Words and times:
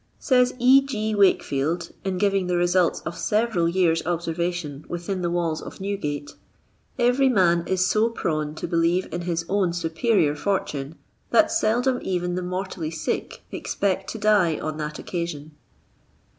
Says 0.17 0.55
E. 0.57 0.81
G. 0.81 1.13
Wakefield, 1.13 1.91
in 2.03 2.17
giving 2.17 2.47
the 2.47 2.55
results 2.57 3.01
of 3.01 3.13
severaJ 3.13 3.71
years' 3.75 4.05
observation 4.07 4.83
within 4.87 5.21
the 5.21 5.29
walls 5.29 5.61
of 5.61 5.79
Newgate, 5.79 6.33
every 6.97 7.29
man 7.29 7.63
is 7.67 7.85
so 7.85 8.09
prone 8.09 8.55
to 8.55 8.67
believe 8.67 9.07
in 9.13 9.21
his 9.21 9.45
own 9.47 9.73
superior 9.73 10.35
fortune, 10.35 10.95
that 11.29 11.51
seldom 11.51 11.99
even 12.01 12.33
the 12.33 12.41
mortally 12.41 12.89
sick 12.89 13.43
expect 13.51 14.09
to 14.09 14.17
die 14.17 14.57
on 14.57 14.77
that 14.77 14.97
occasion. 14.97 15.51